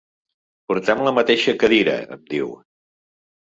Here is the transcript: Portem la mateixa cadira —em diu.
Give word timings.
Portem 0.71 1.03
la 1.07 1.13
mateixa 1.17 1.55
cadira 1.65 1.95
—em 2.17 2.25
diu. 2.33 2.51